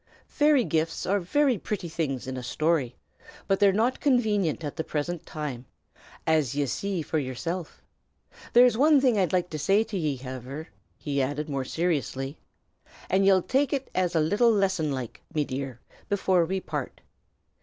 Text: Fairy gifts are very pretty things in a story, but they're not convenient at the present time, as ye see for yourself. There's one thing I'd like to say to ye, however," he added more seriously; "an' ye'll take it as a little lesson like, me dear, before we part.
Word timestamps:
Fairy 0.25 0.63
gifts 0.63 1.05
are 1.05 1.19
very 1.19 1.59
pretty 1.59 1.87
things 1.87 2.25
in 2.25 2.35
a 2.35 2.41
story, 2.41 2.95
but 3.45 3.59
they're 3.59 3.71
not 3.71 3.99
convenient 3.99 4.63
at 4.63 4.75
the 4.75 4.83
present 4.83 5.27
time, 5.27 5.67
as 6.25 6.55
ye 6.55 6.65
see 6.65 7.03
for 7.03 7.19
yourself. 7.19 7.83
There's 8.53 8.75
one 8.75 8.99
thing 8.99 9.19
I'd 9.19 9.31
like 9.31 9.51
to 9.51 9.59
say 9.59 9.83
to 9.83 9.97
ye, 9.99 10.15
however," 10.15 10.69
he 10.97 11.21
added 11.21 11.47
more 11.49 11.65
seriously; 11.65 12.39
"an' 13.11 13.25
ye'll 13.25 13.43
take 13.43 13.73
it 13.73 13.91
as 13.93 14.15
a 14.15 14.19
little 14.19 14.51
lesson 14.51 14.91
like, 14.91 15.21
me 15.35 15.45
dear, 15.45 15.79
before 16.09 16.45
we 16.45 16.61
part. 16.61 17.01